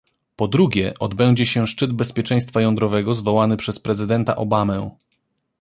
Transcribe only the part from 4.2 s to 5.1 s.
Obamę